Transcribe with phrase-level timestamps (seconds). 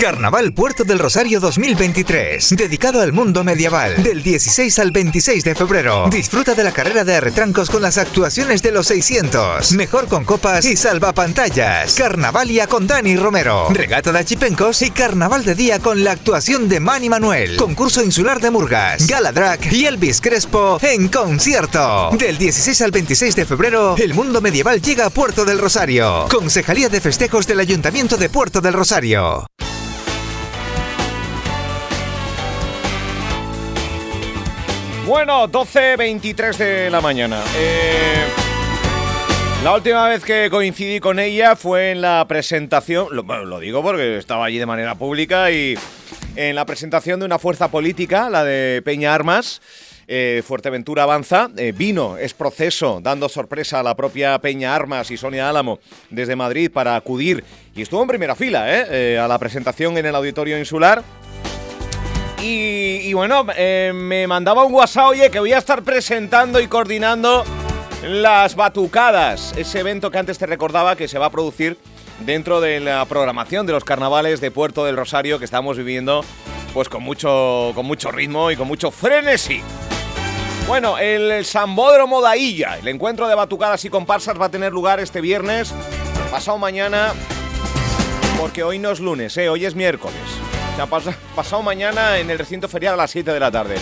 [0.00, 6.08] Carnaval Puerto del Rosario 2023, dedicado al mundo medieval, del 16 al 26 de febrero.
[6.10, 10.64] Disfruta de la carrera de retrancos con las actuaciones de los 600, mejor con copas
[10.64, 11.96] y salvapantallas.
[11.96, 16.80] Carnavalia con Dani Romero, regata de achipencos y carnaval de día con la actuación de
[16.80, 22.08] Manny Manuel, concurso insular de Murgas, Gala Drag y Elvis Crespo en concierto.
[22.18, 26.26] Del 16 al 26 de febrero, el mundo medieval llega a Puerto del Rosario.
[26.30, 29.46] Concejalía de Festejos del Ayuntamiento de Puerto del Rosario.
[35.10, 37.42] Bueno, 12.23 de la mañana.
[37.56, 38.26] Eh,
[39.64, 43.82] la última vez que coincidí con ella fue en la presentación, lo, bueno, lo digo
[43.82, 45.76] porque estaba allí de manera pública y
[46.36, 49.60] en la presentación de una fuerza política, la de Peña Armas.
[50.06, 55.16] eh, Fuerteventura avanza, eh, vino, es proceso, dando sorpresa a la propia Peña Armas y
[55.16, 55.80] Sonia Álamo
[56.10, 57.42] desde Madrid para acudir
[57.74, 61.02] y estuvo en primera fila eh, eh, a la presentación en el Auditorio Insular.
[62.42, 67.44] Y, bueno, eh, me mandaba un WhatsApp, oye, que voy a estar presentando y coordinando
[68.02, 71.76] las batucadas, ese evento que antes te recordaba que se va a producir
[72.20, 76.24] dentro de la programación de los carnavales de Puerto del Rosario que estamos viviendo
[76.72, 79.60] pues con mucho, con mucho ritmo y con mucho frenesí.
[80.66, 85.00] Bueno, el Sambódromo de Illa, el encuentro de batucadas y comparsas va a tener lugar
[85.00, 85.74] este viernes,
[86.30, 87.12] pasado mañana,
[88.40, 89.48] porque hoy no es lunes, ¿eh?
[89.48, 90.20] hoy es miércoles.
[90.72, 93.76] O sea, pasa- pasado mañana en el recinto ferial a las 7 de la tarde.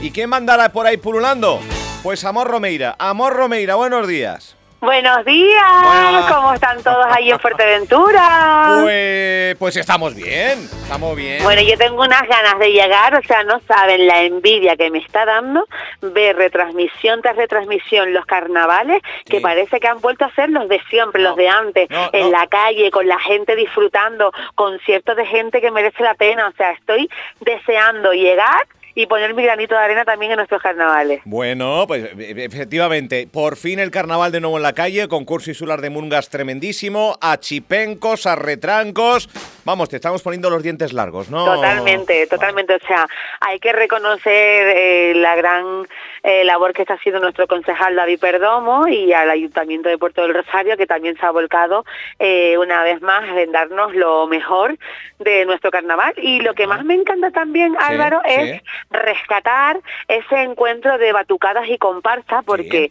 [0.00, 1.60] ¿Y quién mandará por ahí pululando?
[2.02, 2.94] Pues Amor Romeira.
[2.98, 4.56] Amor Romeira, buenos días.
[4.84, 6.30] Buenos días, Buenas.
[6.30, 8.80] ¿cómo están todos ahí en Fuerteventura?
[8.82, 11.42] Pues, pues estamos bien, estamos bien.
[11.42, 14.98] Bueno, yo tengo unas ganas de llegar, o sea, no saben la envidia que me
[14.98, 15.66] está dando
[16.02, 20.80] ver retransmisión tras retransmisión los carnavales, que parece que han vuelto a ser los de
[20.90, 22.38] siempre, No, los de antes, no, en no.
[22.38, 26.72] la calle, con la gente disfrutando, conciertos de gente que merece la pena, o sea,
[26.72, 27.08] estoy
[27.40, 31.20] deseando llegar y poner mi granito de arena también en nuestros carnavales.
[31.24, 35.80] Bueno, pues e- efectivamente, por fin el carnaval de nuevo en la calle, concurso insular
[35.80, 39.28] de Mungas tremendísimo, a chipencos, a retrancos.
[39.64, 41.44] Vamos, te estamos poniendo los dientes largos, ¿no?
[41.44, 42.74] Totalmente, totalmente.
[42.74, 43.06] O sea,
[43.40, 45.86] hay que reconocer eh, la gran
[46.22, 50.34] eh, labor que está haciendo nuestro concejal David Perdomo y al Ayuntamiento de Puerto del
[50.34, 51.84] Rosario, que también se ha volcado
[52.18, 54.76] eh, una vez más en darnos lo mejor
[55.18, 56.12] de nuestro carnaval.
[56.18, 58.34] Y lo que más me encanta también, Sí, Álvaro, sí.
[58.34, 62.90] es rescatar ese encuentro de batucadas y comparsas, porque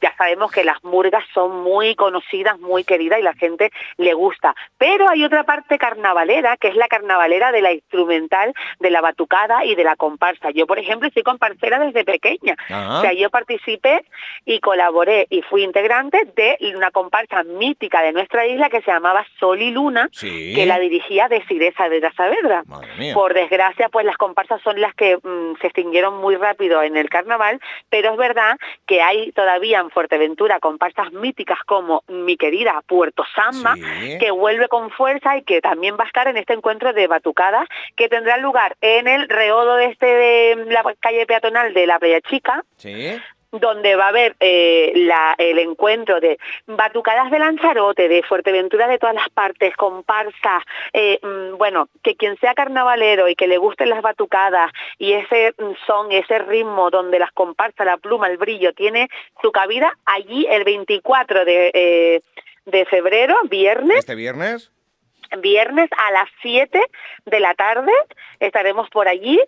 [0.00, 4.54] ya sabemos que las murgas son muy conocidas, muy queridas y la gente le gusta.
[4.76, 9.64] Pero hay otra parte carnavalera, que es la carnavalera de la instrumental, de la batucada
[9.64, 10.50] y de la comparsa.
[10.50, 12.56] Yo, por ejemplo, soy comparsera desde pequeña.
[12.68, 12.98] Ah.
[12.98, 14.04] O sea, yo participé
[14.44, 19.24] y colaboré y fui integrante de una comparsa mítica de nuestra isla que se llamaba
[19.38, 20.52] Sol y Luna, Sí.
[20.54, 22.64] que la dirigía de Siresa de la Saavedra.
[22.98, 23.14] Mía.
[23.14, 27.08] Por desgracia, pues las comparsas son las que mm, se extinguieron muy rápido en el
[27.08, 28.56] carnaval, pero es verdad
[28.86, 34.16] que hay todavía en Fuerteventura comparsas míticas como mi querida Puerto Samba, Sí.
[34.18, 37.68] que vuelve con fuerza y que también va a estar en este encuentro de batucadas
[37.94, 42.20] que tendrá lugar en el reodo de este de la calle peatonal de la Playa
[42.22, 43.18] Chica, Sí.
[43.52, 48.98] Donde va a haber eh, la- el encuentro de batucadas de Lanzarote, de Fuerteventura de
[48.98, 53.88] todas las partes, comparsas, eh, mm, bueno, que quien sea carnavalero y que le gusten
[53.90, 58.72] las batucadas y ese mm, son, ese ritmo donde las comparsas, la pluma, el brillo,
[58.74, 59.08] tiene
[59.40, 62.20] su cabida allí el 24 de, eh,
[62.66, 64.70] de febrero, viernes, Este viernes.
[65.40, 66.80] viernes a las 7
[67.26, 67.92] de la tarde
[68.40, 69.38] estaremos por allí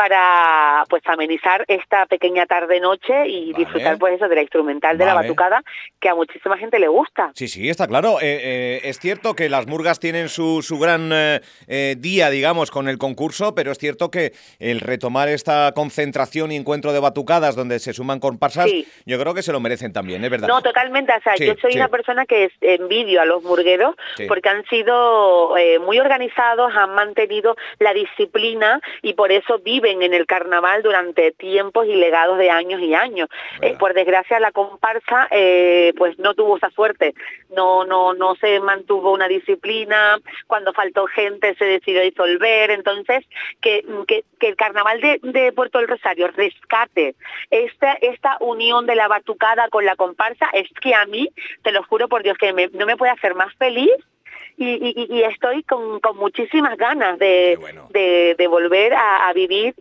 [0.00, 3.64] para pues amenizar esta pequeña tarde noche y Vale.
[3.64, 5.62] disfrutar pues eso de la instrumental de la batucada
[6.00, 7.32] que a muchísima gente le gusta.
[7.34, 8.18] Sí, sí, está claro.
[8.22, 12.70] Eh, eh, es cierto que las murgas tienen su, su gran eh, eh, día, digamos,
[12.70, 17.54] con el concurso, pero es cierto que el retomar esta concentración y encuentro de batucadas
[17.54, 18.86] donde se suman comparsas, Sí.
[19.04, 20.48] yo creo que se lo merecen también, es verdad.
[20.48, 21.12] No, totalmente.
[21.12, 21.78] O sea, Sí, yo soy sí.
[21.78, 23.96] una persona que envidio a los murgueros
[24.28, 30.26] porque han sido muy organizados, han mantenido la disciplina y por eso viven en el
[30.26, 33.28] carnaval durante tiempos y legados de años y años.
[33.60, 37.14] Eh, por desgracia, la comparsa eh, pues no tuvo esa suerte.
[37.54, 40.18] No, no, no se mantuvo una disciplina.
[40.46, 42.70] Cuando faltó gente se decidió disolver.
[42.70, 43.24] Entonces,
[43.60, 47.14] que, que, que el carnaval de, de Puerto del Rosario rescate
[47.50, 51.28] esta, esta unión de la batucada con la comparsa es que a mí,
[51.62, 53.90] te lo juro por Dios, que me- no me puede hacer más feliz
[54.56, 57.86] y, y- y estoy con, con muchísimas ganas de, Qué bueno.
[57.90, 59.74] de, de volver a, a vivir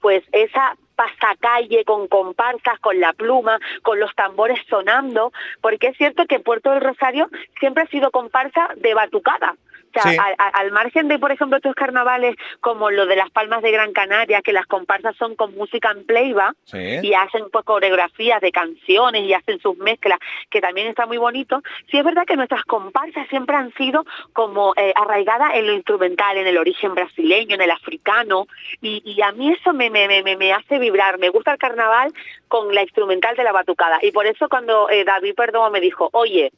[0.00, 6.24] pues esa pasacalle con comparsas, con la pluma, con los tambores sonando, porque es cierto
[6.26, 7.28] que Puerto del Rosario
[7.60, 9.56] siempre ha sido comparsa de batucada.
[10.04, 13.92] O al, margen de, por ejemplo, otros carnavales como lo de las Palmas de Gran
[13.92, 16.54] Canaria, que las comparsas son con música en playback
[17.02, 20.18] y hacen pues, coreografías de canciones y hacen sus mezclas,
[20.50, 21.62] que también está muy bonito.
[21.90, 26.36] Sí es verdad que nuestras comparsas siempre han sido como eh, arraigadas en lo instrumental,
[26.36, 28.46] en el origen brasileño, en el africano,
[28.80, 31.18] y, a mí eso me, me, me, me hace vibrar.
[31.18, 32.12] Me gusta el carnaval
[32.48, 33.98] con la instrumental de la batucada.
[34.02, 36.52] Y por eso cuando eh, David Perdomo me dijo, oye,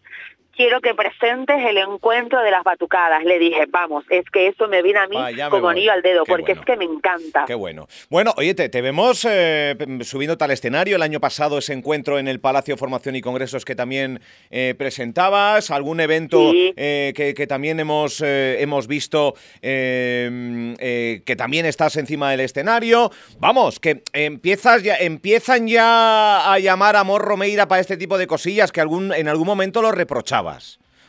[0.58, 3.24] quiero que presentes el encuentro de las batucadas.
[3.24, 5.16] Le dije, vamos, es que eso me viene a mí
[5.50, 7.44] como anillo al dedo, porque es que me encanta.
[7.46, 7.86] Qué bueno.
[8.10, 10.96] Bueno, oye, te, vemos eh, subiendo tal escenario.
[10.96, 14.20] El año pasado ese encuentro en el Palacio de Formación y Congresos que también
[14.50, 22.40] eh, presentabas, algún evento eh, que, también hemos, hemos visto que también estás encima del
[22.40, 23.12] escenario.
[23.38, 28.26] Vamos, que empiezas ya, empiezan ya a llamar a Amor Romeira para este tipo de
[28.26, 30.47] cosillas que algún, en algún momento lo reprochaba.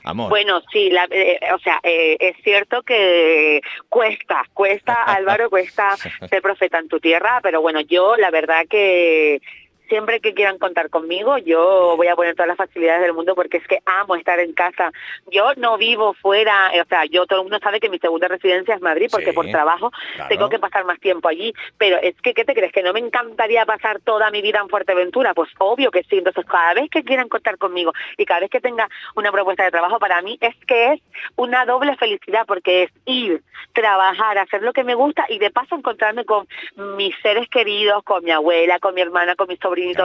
[0.03, 0.30] Amor.
[0.30, 6.80] Bueno, sí, eh, o sea, eh, es cierto que cuesta, cuesta, Álvaro, cuesta ser profeta
[6.80, 9.41] en tu tierra, pero bueno, yo la verdad que
[9.89, 13.57] siempre que quieran contar conmigo, yo voy a poner todas las facilidades del mundo porque
[13.57, 14.91] es que amo estar en casa.
[15.31, 18.75] Yo no vivo fuera, o sea, yo todo el mundo sabe que mi segunda residencia
[18.75, 19.91] es Madrid porque por trabajo
[20.30, 22.71] tengo que pasar más tiempo allí, pero es que, ¿qué te crees?
[22.71, 25.33] ¿Que no me encantaría pasar toda mi vida en Fuerteventura?
[25.33, 28.62] Pues obvio que sí, entonces cada vez que quieran contar conmigo y cada vez que
[28.62, 31.01] tenga una propuesta de trabajo para mí es que es
[31.35, 33.42] una doble felicidad porque es ir,
[33.74, 38.24] trabajar, hacer lo que me gusta y de paso encontrarme con mis seres queridos, con
[38.24, 39.47] mi abuela, con mi hermana, con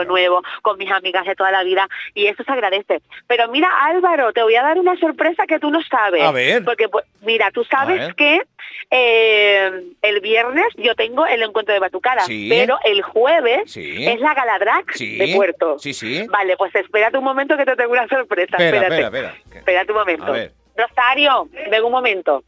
[0.06, 3.02] nuevo, con mis amigas de toda la vida, y eso se agradece.
[3.26, 6.22] Pero mira, Álvaro, te voy a dar una sorpresa que tú no sabes.
[6.22, 6.64] A ver.
[6.64, 8.42] Porque, pues, mira, tú sabes que
[8.90, 9.70] eh,
[10.02, 15.32] el viernes yo tengo el encuentro de Batucada, pero el jueves es la Galadrac de
[15.34, 15.78] Puerto.
[15.78, 16.26] Sí, sí.
[16.28, 18.56] Vale, pues espérate un momento que te tengo una sorpresa.
[18.56, 19.04] Espera, espérate.
[19.04, 20.34] Espera, Espérate un momento.
[20.76, 22.42] Rosario, ven un momento.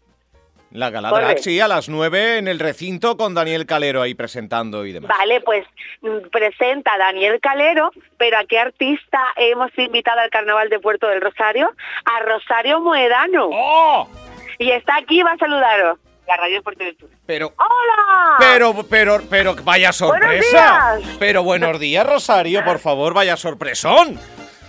[0.77, 4.93] La gala sí, a las nueve en el recinto con Daniel Calero ahí presentando y
[4.93, 5.09] demás.
[5.09, 5.65] Vale, pues
[6.03, 11.09] mm, presenta a Daniel Calero, pero ¿a qué artista hemos invitado al Carnaval de Puerto
[11.09, 11.73] del Rosario?
[12.05, 13.49] A Rosario Moedano.
[13.51, 14.07] ¡Oh!
[14.59, 15.99] Y está aquí, va a saludaros.
[16.29, 17.55] La radio de Pero.
[17.57, 18.37] ¡Hola!
[18.39, 20.99] Pero, pero, pero, vaya sorpresa.
[21.19, 24.21] Pero buenos días, Rosario, por favor, vaya sorpresón.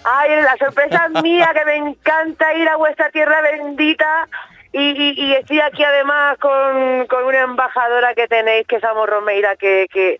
[0.06, 4.30] Ay, la sorpresa es mía, que me encanta ir a vuestra tierra bendita
[4.80, 9.88] y, estoy aquí además con, con, una embajadora que tenéis, que es Amor Romeira, que,
[9.92, 10.20] que,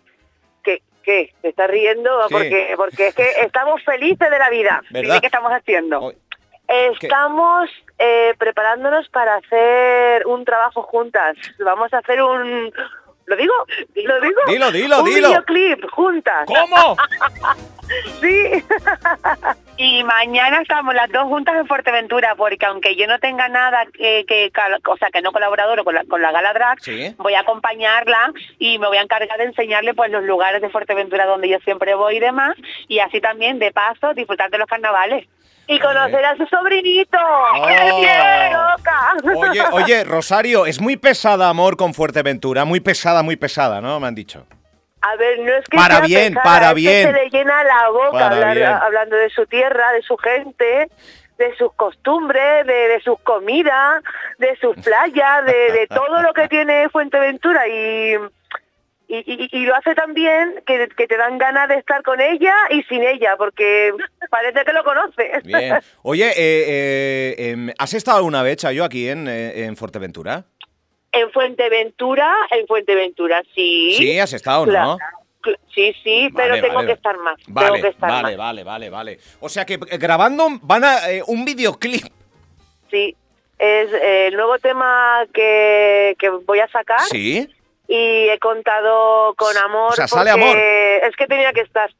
[0.62, 4.82] que, que se está riendo porque, porque es que estamos felices de la vida.
[4.92, 6.12] ¿Qué estamos haciendo?
[6.66, 11.36] Estamos eh, preparándonos para hacer un trabajo juntas.
[11.58, 12.72] Vamos a hacer un,
[13.28, 13.52] ¿Lo digo?
[13.94, 14.40] ¿Lo digo?
[14.46, 15.28] Dilo, dilo, un dilo.
[15.28, 16.46] videoclip juntas.
[16.46, 16.96] ¿Cómo?
[18.22, 18.64] sí.
[19.76, 24.24] y mañana estamos las dos juntas en Fuerteventura, porque aunque yo no tenga nada que,
[24.26, 24.50] que
[24.86, 26.78] o sea, que no colaborador con la, con la Gala Drag,
[27.18, 31.26] voy a acompañarla y me voy a encargar de enseñarle pues los lugares de Fuerteventura
[31.26, 32.56] donde yo siempre voy y demás,
[32.88, 35.28] y así también, de paso, disfrutar de los carnavales
[35.68, 37.18] y conocer a su sobrinito.
[37.18, 37.66] Oh.
[39.48, 42.64] Oye, oye, Rosario, es muy pesada, amor, con Fuerteventura.
[42.64, 44.00] Muy pesada, muy pesada, ¿no?
[44.00, 44.46] Me han dicho.
[45.00, 47.06] A ver, no es que para bien, para bien.
[47.06, 48.26] se le llena la boca
[48.84, 50.90] hablando de su tierra, de su gente,
[51.38, 54.02] de sus costumbres, de, sus comidas,
[54.38, 58.16] de sus playas, de, de todo lo que tiene Fuerteventura y
[59.10, 63.36] y, lo hace también que, te dan ganas de estar con ella y sin ella,
[63.38, 63.92] porque
[64.30, 65.42] parece que lo conoces.
[65.44, 65.78] Bien.
[66.02, 70.44] Oye, eh, eh, em, ¿has estado alguna vez, yo aquí en, eh, en Fuerteventura?
[71.10, 73.94] En Fuerteventura, en Fuerteventura, sí.
[73.96, 74.98] Sí, has estado, ¿no?
[75.74, 77.36] Sí, sí, pero tengo que estar más.
[77.46, 79.18] Vale, que estar vale, vale, vale, vale.
[79.40, 82.04] O sea que grabando van a un videoclip.
[82.90, 83.16] Sí,
[83.58, 87.00] es el nuevo tema que, que voy a sacar.
[87.08, 87.48] Sí
[87.88, 89.92] y he contado con amor.
[89.92, 90.56] O sea, sale amor.
[90.56, 91.90] Es que tenía que estar.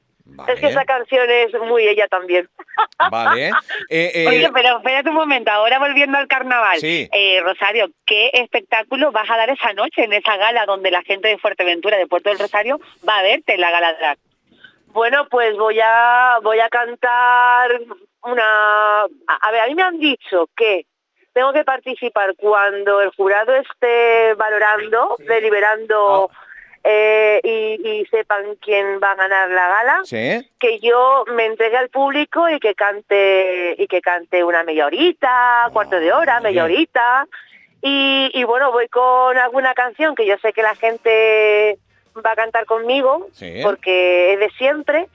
[0.46, 2.48] Es que esa canción es muy ella también.
[3.10, 3.48] Vale.
[3.88, 6.78] Eh, eh, Oye, pero espérate un momento, ahora volviendo al carnaval.
[6.78, 7.08] Sí.
[7.12, 11.28] Eh, Rosario, ¿qué espectáculo vas a dar esa noche en esa gala donde la gente
[11.28, 12.78] de Fuerteventura, de Puerto del Rosario,
[13.08, 14.18] va a verte en la gala drag?
[14.88, 17.80] Bueno, pues voy a, voy a cantar
[18.22, 19.02] una...
[19.02, 20.86] A ver, a mí me han dicho que
[21.32, 24.07] tengo que participar cuando el jurado esté
[24.38, 26.36] valorando, deliberando ah.
[26.84, 30.02] eh, y, sepan quién va a ganar la gala,
[30.58, 35.68] que yo me entregue al público y que cante y que cante una media horita,
[35.72, 37.26] cuarto de hora, media horita.
[37.80, 41.78] Y, bueno, voy con alguna canción que yo sé que la gente
[42.24, 43.28] va a cantar conmigo,
[43.62, 45.08] porque es de siempre,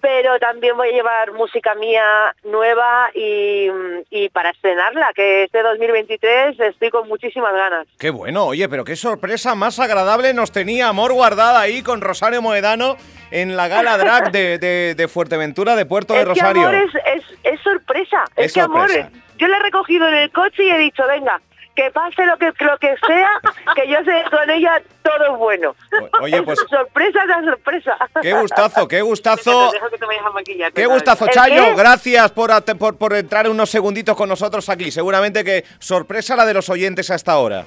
[0.00, 3.68] pero también voy a llevar música mía nueva y,
[4.10, 7.86] y para estrenarla, que este 2023 estoy con muchísimas ganas.
[7.98, 12.42] Qué bueno, oye, pero qué sorpresa más agradable nos tenía Amor guardada ahí con Rosario
[12.42, 12.96] Moedano
[13.30, 16.62] en la gala drag de, de- de Fuerteventura de Puerto de Rosario.
[16.62, 19.10] que amor es, es, es sorpresa, es, Es que amor, sorpresa.
[19.38, 21.40] yo la he recogido en el coche y he dicho, venga,
[21.80, 23.30] que pase lo que lo que sea,
[23.74, 25.74] que yo sé que con ella todo es bueno.
[26.20, 27.96] O- oye, pues- sorpresa tras sorpresa.
[28.20, 29.70] Qué gustazo, qué gustazo.
[29.72, 31.74] Deja que te vayas a maquillar, Qué gustazo, ¿El Chayo.
[31.76, 34.90] Gracias por, por, por entrar unos segunditos con nosotros aquí.
[34.90, 37.64] Seguramente que sorpresa la de los oyentes hasta ahora.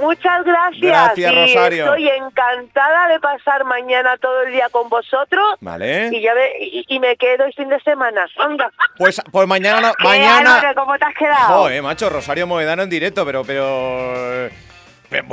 [0.00, 0.80] Muchas gracias.
[0.80, 1.84] Gracias, y Rosario.
[1.84, 5.56] Estoy encantada de pasar mañana todo el día con vosotros.
[5.60, 6.08] ¿Vale?
[6.12, 8.26] Y ya ve, y, y me quedo el fin de semana.
[8.38, 8.70] Anda.
[8.96, 10.56] Pues, pues mañana, no- ¿Qué, mañana.
[10.58, 11.46] Álvaro, ¿Cómo te has quedado?
[11.62, 14.48] Joder, macho, Rosario Moedano en directo, pero, pero,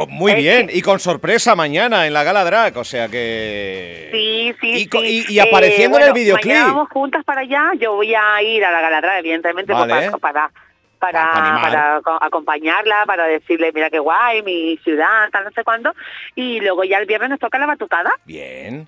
[0.09, 0.69] muy bien.
[0.73, 4.09] Y con sorpresa mañana en la gala drag, o sea que.
[4.11, 5.25] Sí, sí, Y sí.
[5.29, 6.51] y- y apareciendo en el bueno, videoclip.
[6.53, 7.71] Mañana vamos juntas para allá.
[7.79, 10.11] Yo voy a ir a la Galadra, evidentemente, pues, Vale.
[10.11, 10.51] para, para,
[10.97, 15.93] para, acompañarla, para decirle, mira qué guay, mi ciudad, tal, no sé cuándo.
[16.35, 18.11] Y luego ya el viernes nos toca la batucada.
[18.25, 18.87] Bien.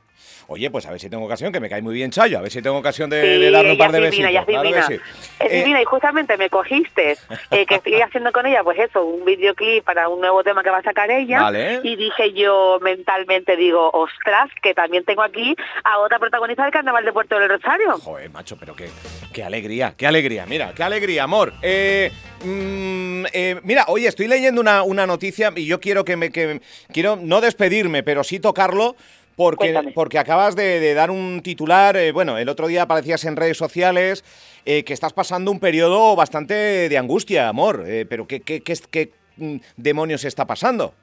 [0.52, 2.52] Oye, pues a ver si tengo ocasión, que me cae muy bien Chayo, a ver
[2.52, 4.64] si tengo ocasión de, Sí, de darle un par de divina, besitos.
[4.88, 5.02] que sí.
[5.40, 7.18] Es Eh, divina y justamente me cogiste
[7.52, 10.72] eh, que estoy haciendo con ella, pues eso, un videoclip para un nuevo tema que
[10.72, 11.40] va a sacar ella.
[11.40, 11.82] Vale.
[11.84, 17.06] Y dije yo mentalmente, digo, ostras, que también tengo aquí a otra protagonista del Carnaval
[17.06, 18.00] de Puerto del Rosario.
[18.00, 18.90] Joder, macho, pero qué,
[19.34, 20.46] qué alegría, qué alegría.
[20.46, 21.54] Mira, qué alegría, amor.
[21.62, 22.12] Eh,
[22.44, 26.62] mm, eh, mira, oye, estoy leyendo una, una noticia y yo quiero que me que,
[26.92, 28.96] quiero no despedirme, pero sí tocarlo.
[29.36, 29.92] Porque, Cuéntame.
[29.94, 33.56] porque acabas de, de dar un titular, eh, bueno, el otro día aparecías en redes
[33.56, 34.26] sociales
[34.66, 36.54] eh, que estás pasando un periodo bastante
[36.90, 37.86] de angustia, amor.
[37.88, 40.94] Eh, pero ¿qué, qué, qué, qué, mm, demonios está pasando?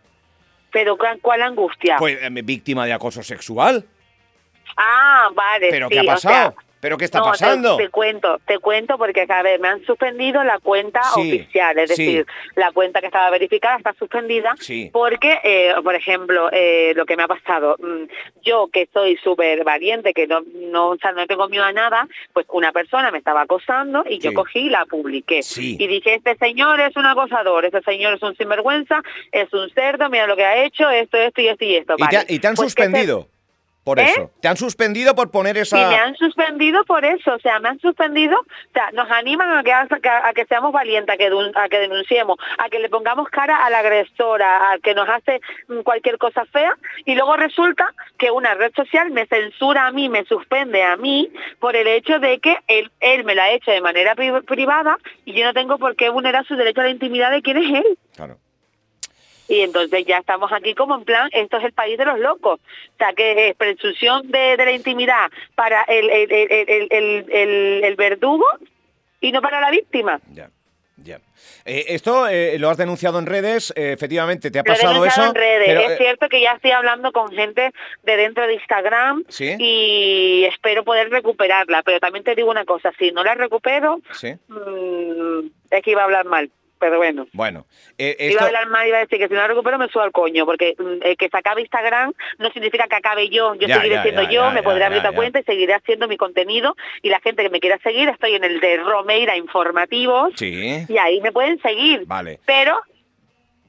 [0.71, 1.97] Pero ¿cuál, angustia?
[1.99, 3.87] Pues víctima de acoso sexual.
[4.76, 5.68] ah, vale.
[5.71, 6.54] ¿Pero sí, qué ha o pasado?
[6.54, 7.76] sea, ¿Pero qué está no, pasando?
[7.76, 11.90] Te, cuento, te cuento porque, a ver, me han suspendido la cuenta Sí, oficial, es
[11.95, 12.04] sí.
[12.04, 14.90] decir, la cuenta que estaba verificada está suspendida Sí.
[14.92, 18.04] porque, eh, por ejemplo, eh, lo que me ha pasado, mm,
[18.42, 22.06] yo que soy súper valiente, que no, no, o sea, no tengo miedo a nada,
[22.33, 25.42] pues una persona me estaba acosando y yo cogí y la publiqué.
[25.42, 25.76] Sí.
[25.80, 29.02] Y dije, este señor es un acosador, este señor es un sinvergüenza,
[29.33, 31.95] es un cerdo, mira lo que ha hecho, esto, esto y esto y esto.
[31.99, 32.26] ¿Y te, Vale.
[32.28, 33.28] y te han Pues suspendido
[33.86, 34.02] por ¿Eh?
[34.02, 34.32] eso?
[34.42, 35.76] ¿Te han suspendido por poner esa...?
[35.78, 39.56] Sí, me han suspendido por eso, o sea, me han suspendido, o sea, nos animan
[39.56, 42.80] a que, a que, a que seamos valientes, a que, a que denunciemos, a que
[42.80, 47.14] le pongamos cara al agresor, a, a que nos hace mm, cualquier cosa fea, y
[47.14, 51.76] luego resulta que una red social me censura a mí, me suspende a mí, por
[51.76, 55.32] el hecho de que él, él me la ha hecho de manera pri- privada y
[55.32, 57.98] yo no tengo por qué vulnerar su derecho a la intimidad de quién es él.
[58.16, 58.38] Claro.
[59.48, 62.60] Y entonces ya estamos aquí como en plan, esto es el país de los locos.
[62.60, 66.32] O sea, que es presunción de, de la intimidad para el, el,
[66.90, 68.46] el, el, verdugo
[69.20, 70.20] y no para la víctima.
[70.32, 70.50] Ya,
[70.96, 71.20] ya.
[71.64, 74.94] Eh, esto eh, lo has denunciado en redes, eh, efectivamente, ¿te ha Lo he pasado
[74.94, 75.36] denunciado eso?
[75.36, 75.66] en redes.
[75.66, 77.72] Pero, es eh, cierto que ya estoy hablando con gente
[78.02, 79.56] de dentro de Instagram ¿Sí?
[79.58, 81.82] y espero poder recuperarla.
[81.82, 84.34] Pero también te digo una cosa, si no la recupero, sí.
[84.48, 86.50] mm, es que iba a hablar mal.
[86.78, 87.26] Pero bueno.
[87.33, 87.64] Bueno,
[87.99, 90.02] eh, Iba a hablar mal iba a decir que si no la recupero me subo
[90.02, 93.54] al coño, porque mm, el que se acabe Instagram no significa que acabe yo.
[93.54, 96.06] Yo Ya, seguiré ya, siendo ya, yo, me podré abrir otra cuenta y seguiré haciendo
[96.09, 96.76] mi contenido.
[97.02, 100.99] Y la gente que me quiera seguir, estoy en el de Romeira Informativos Sí, y
[100.99, 102.04] ahí me pueden seguir.
[102.06, 102.40] vale.
[102.47, 102.76] Pero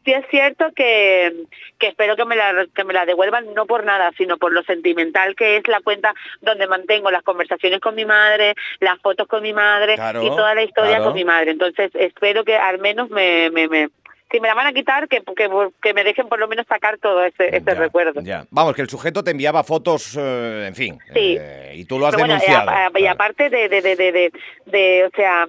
[0.07, 1.33] sí es cierto que,
[1.77, 4.63] que espero que me, la, que me la devuelvan no por nada, sino por lo
[4.63, 9.43] sentimental que es la cuenta donde mantengo las conversaciones con mi madre, las fotos con
[9.43, 11.03] mi madre Claro, y toda la historia claro.
[11.05, 11.51] con mi madre.
[11.51, 13.49] Entonces espero que al menos me...
[13.49, 13.89] me, me
[14.29, 15.49] si me la van a quitar, que, que,
[15.81, 18.19] que me dejen por lo menos sacar todo ese, ese Ya, recuerdo.
[18.21, 18.45] Ya.
[18.51, 21.37] Vamos, que el sujeto te enviaba fotos, eh, en fin, Sí.
[21.39, 22.69] eh, y tú lo has Pero bueno, denunciado.
[22.69, 24.31] a- a- y aparte de, de, de, de, de,
[24.65, 25.47] de, o sea,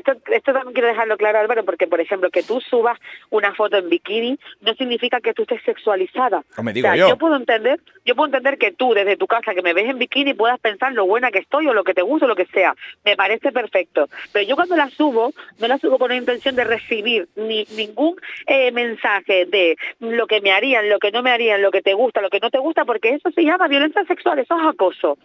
[0.00, 2.98] esto, esto también quiero dejarlo claro, Álvaro, porque, por ejemplo, que tú subas
[3.30, 6.42] una foto en bikini no significa que tú estés sexualizada.
[6.56, 7.16] No me O sea, yo.
[7.16, 10.34] puedo entender, yo puedo entender que tú desde tu casa que me ves en bikini
[10.34, 12.74] puedas pensar lo buena que estoy o lo que te gusta o lo que sea.
[13.04, 14.08] Me parece perfecto.
[14.32, 18.16] Pero yo cuando la subo, no la subo con la intención de recibir ni ningún
[18.46, 21.94] eh, mensaje de lo que me harían, lo que no me harían, lo que te
[21.94, 25.18] gusta, lo que no te gusta, porque eso se llama violencia sexual, eso es acoso.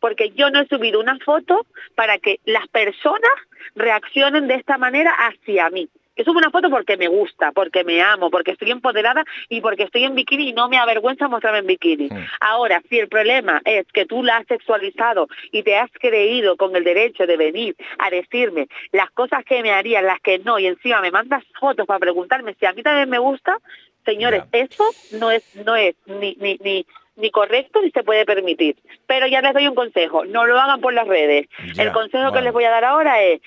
[0.00, 3.32] Porque yo no he subido una foto para que las personas
[3.74, 5.88] reaccionen de esta manera hacia mí.
[6.18, 9.84] Yo subo una foto porque me gusta, porque me amo, porque estoy empoderada y porque
[9.84, 12.08] estoy en bikini y no me avergüenza mostrarme en bikini.
[12.08, 12.26] Mm.
[12.40, 16.74] Ahora, si el problema es que tú la has sexualizado y te has creído con
[16.74, 20.66] el derecho de venir a decirme las cosas que me harían, las que no, y
[20.66, 23.56] encima me mandas fotos para preguntarme si a mí también me gusta,
[24.04, 24.84] señores, eso
[25.20, 26.84] no es, no es ni, ni, ni,
[27.18, 28.76] ni correcto ni se puede permitir.
[29.06, 31.46] Pero ya les doy un consejo, no lo hagan por las redes.
[31.76, 33.40] el consejo que les voy a dar ahora es,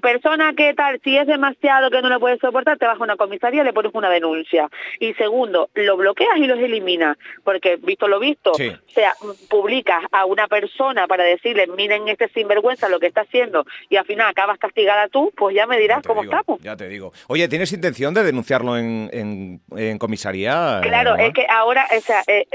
[0.00, 3.16] persona que tal, si es demasiado que no lo puedes soportar, te vas a una
[3.16, 4.68] comisaría y le pones una denuncia.
[5.00, 9.12] Y segundo, lo bloqueas y los eliminas, porque visto lo visto, o sea,
[9.48, 14.06] publicas a una persona para decirle, miren este sinvergüenza lo que está haciendo y al
[14.06, 16.60] final acabas castigada tú, pues ya me dirás cómo estamos.
[16.60, 17.12] Ya te digo.
[17.28, 20.80] Oye, ¿tienes intención de denunciarlo en, en, comisaría?
[20.82, 22.46] Claro, es que ahora, o sea, eh,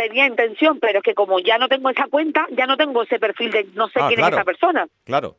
[0.00, 3.18] tenía intención, pero es que como ya no tengo esa cuenta, ya no tengo ese
[3.18, 4.86] perfil de no sé ah, quién es esa persona.
[5.04, 5.36] Claro.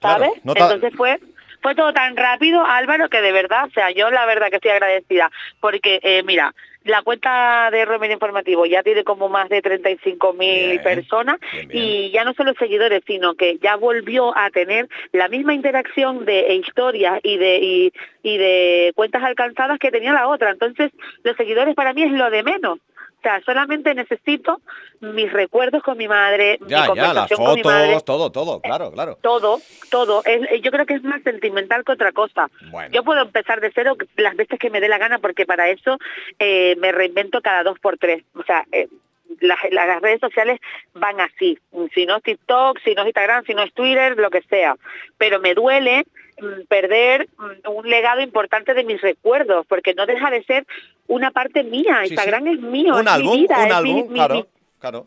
[0.00, 0.30] ¿sabes?
[0.44, 1.20] Entonces fue
[1.62, 4.70] fue todo tan rápido, Álvaro, que de verdad, o sea, yo la verdad que estoy
[4.70, 10.32] agradecida, porque eh, mira, la cuenta de Remedio Informativo ya tiene como más de 35
[10.32, 11.36] mil personas
[11.70, 16.40] y ya no solo seguidores, sino que ya volvió a tener la misma interacción de
[16.46, 20.50] e historias y de y, y de cuentas alcanzadas que tenía la otra.
[20.52, 20.90] Entonces,
[21.22, 22.78] los seguidores para mí es lo de menos.
[23.20, 24.62] O sea, solamente necesito
[25.00, 29.18] mis recuerdos con mi madre, ya, mi conversación ya, las fotos, todo, todo, claro, claro.
[29.20, 29.60] Todo,
[29.90, 30.22] todo.
[30.24, 32.48] Es, yo creo que es más sentimental que otra cosa.
[32.92, 35.98] Yo puedo empezar de cero las veces que me dé la gana porque para eso
[36.38, 38.24] eh, me reinvento cada dos por tres.
[38.34, 38.88] O sea, eh,
[39.40, 40.58] las, las, redes sociales
[40.94, 41.58] van así.
[41.92, 44.76] Si no es TikTok, si no es Instagram, si no es Twitter, lo que sea.
[45.18, 46.06] Pero me duele
[46.68, 50.66] perder mm, un legado importante de mis recuerdos, porque no deja de ser
[51.06, 52.04] una parte mía.
[52.06, 53.64] Instagram es mío, un es álbum, mi vida.
[53.64, 54.46] Un álbum, claro,
[54.78, 55.06] claro.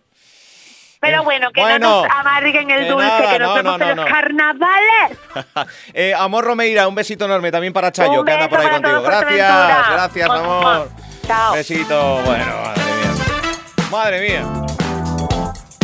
[0.99, 5.17] Pero eh, bueno, que no nos amarguen el dulce, que nos vemos en los carnavales.
[5.93, 9.01] eh, amor Romeira, un besito enorme también para Chayo, que anda por ahí contigo.
[9.01, 10.89] Gracias, gracias, amor.
[11.27, 11.53] Chao.
[11.53, 13.89] Besito, bueno, madre mía.
[13.91, 14.63] Madre mía.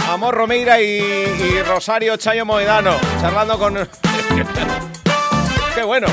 [0.10, 3.78] Amor Romeira y, Rosario Chayo Moedano, charlando con...
[5.80, 6.08] Qué bueno.